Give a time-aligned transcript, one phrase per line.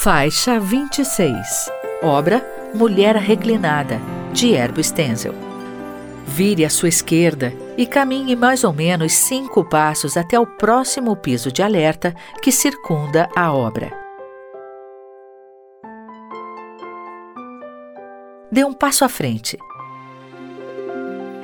[0.00, 1.68] Faixa 26.
[2.04, 4.00] Obra Mulher Reclinada,
[4.32, 5.34] de Herbo Stenzel.
[6.24, 11.50] Vire à sua esquerda e caminhe mais ou menos cinco passos até o próximo piso
[11.50, 13.90] de alerta que circunda a obra.
[18.52, 19.58] Dê um passo à frente.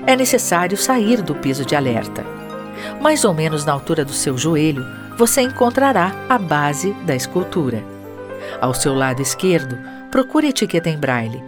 [0.07, 2.25] É necessário sair do piso de alerta.
[3.01, 4.85] Mais ou menos na altura do seu joelho,
[5.19, 7.94] você encontrará a base da escultura.
[8.61, 9.79] Ao seu lado esquerdo,
[10.11, 11.43] procure a etiqueta em braille.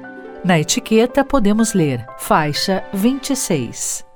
[0.45, 4.07] Na etiqueta podemos ler faixa 26.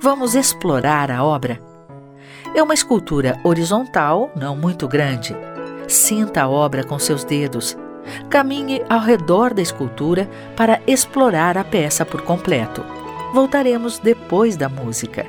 [0.00, 1.60] Vamos explorar a obra.
[2.54, 5.36] É uma escultura horizontal, não muito grande.
[5.86, 7.76] Sinta a obra com seus dedos
[8.28, 12.84] Caminhe ao redor da escultura para explorar a peça por completo.
[13.32, 15.26] Voltaremos depois da música.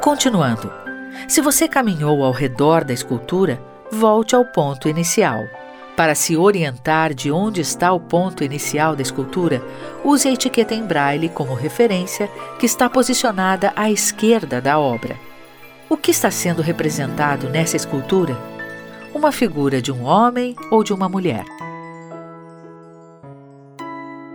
[0.00, 0.72] Continuando,
[1.28, 3.60] se você caminhou ao redor da escultura,
[3.92, 5.44] volte ao ponto inicial.
[5.94, 9.62] Para se orientar de onde está o ponto inicial da escultura,
[10.02, 12.28] use a etiqueta em braille como referência
[12.58, 15.18] que está posicionada à esquerda da obra.
[15.86, 18.38] O que está sendo representado nessa escultura?
[19.14, 21.44] Uma figura de um homem ou de uma mulher?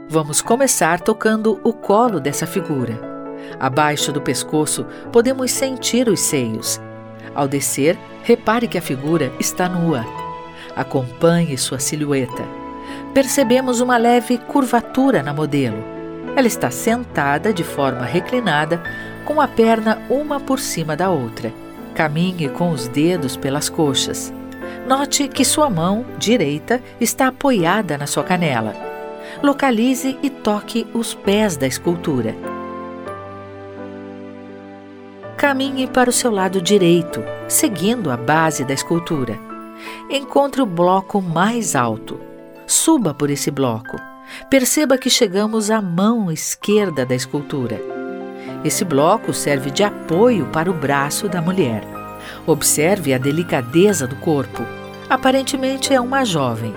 [0.08, 3.15] Vamos começar tocando o colo dessa figura.
[3.60, 6.80] Abaixo do pescoço, podemos sentir os seios.
[7.34, 10.06] Ao descer, repare que a figura está nua.
[10.76, 12.44] Acompanhe sua silhueta.
[13.14, 15.84] Percebemos uma leve curvatura na modelo.
[16.36, 18.84] Ela está sentada de forma reclinada,
[19.26, 21.52] com a perna uma por cima da outra.
[21.94, 24.34] Caminhe com os dedos pelas coxas.
[24.88, 28.76] Note que sua mão direita está apoiada na sua canela.
[29.42, 32.36] Localize e toque os pés da escultura.
[35.46, 39.38] Caminhe para o seu lado direito, seguindo a base da escultura.
[40.10, 42.20] Encontre o bloco mais alto.
[42.66, 43.96] Suba por esse bloco.
[44.50, 47.80] Perceba que chegamos à mão esquerda da escultura.
[48.64, 51.84] Esse bloco serve de apoio para o braço da mulher.
[52.48, 54.64] Observe a delicadeza do corpo.
[55.08, 56.74] Aparentemente é uma jovem.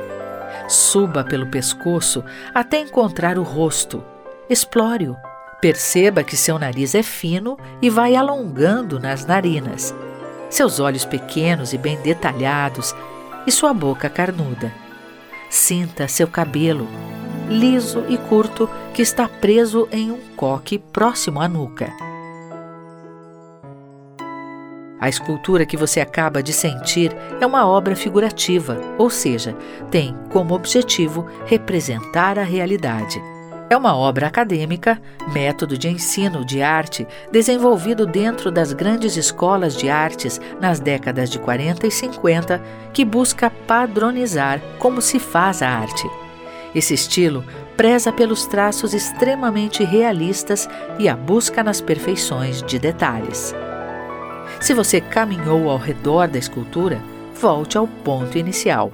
[0.69, 4.05] Suba pelo pescoço até encontrar o rosto.
[4.50, 5.17] Explore-o
[5.60, 9.92] Perceba que seu nariz é fino e vai alongando nas narinas,
[10.48, 12.94] seus olhos pequenos e bem detalhados
[13.44, 14.72] e sua boca carnuda.
[15.50, 16.86] Sinta seu cabelo,
[17.48, 21.92] liso e curto, que está preso em um coque próximo à nuca.
[25.00, 29.56] A escultura que você acaba de sentir é uma obra figurativa, ou seja,
[29.90, 33.20] tem como objetivo representar a realidade.
[33.71, 35.01] É uma obra acadêmica,
[35.33, 41.39] método de ensino de arte desenvolvido dentro das grandes escolas de artes nas décadas de
[41.39, 42.62] 40 e 50,
[42.95, 46.09] que busca padronizar como se faz a arte.
[46.75, 47.45] Esse estilo
[47.77, 50.69] preza pelos traços extremamente realistas
[50.99, 53.55] e a busca nas perfeições de detalhes.
[54.61, 57.03] Se você caminhou ao redor da escultura,
[57.35, 58.91] volte ao ponto inicial.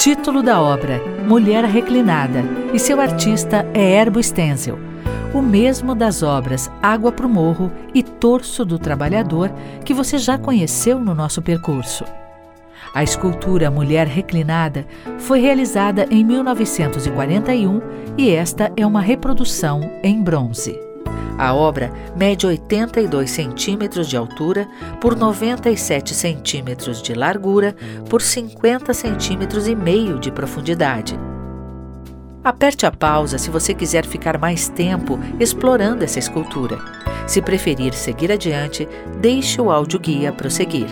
[0.00, 2.42] Título da obra: Mulher Reclinada,
[2.72, 4.78] e seu artista é Herbo Stenzel,
[5.34, 9.52] o mesmo das obras Água para o Morro e Torso do Trabalhador,
[9.84, 12.06] que você já conheceu no nosso percurso.
[12.94, 14.86] A escultura Mulher Reclinada
[15.18, 17.82] foi realizada em 1941
[18.16, 20.89] e esta é uma reprodução em bronze.
[21.40, 24.68] A obra mede 82 centímetros de altura
[25.00, 27.74] por 97 centímetros de largura
[28.10, 31.18] por 50 centímetros e meio de profundidade.
[32.44, 36.78] Aperte a pausa se você quiser ficar mais tempo explorando essa escultura.
[37.26, 38.86] Se preferir seguir adiante,
[39.18, 40.88] deixe o áudio guia prosseguir.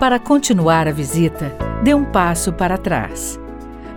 [0.00, 3.38] Para continuar a visita, dê um passo para trás.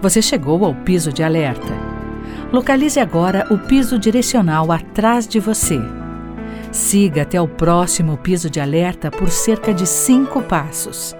[0.03, 1.86] Você chegou ao piso de alerta.
[2.51, 5.79] Localize agora o piso direcional atrás de você.
[6.71, 11.15] Siga até o próximo piso de alerta por cerca de cinco passos.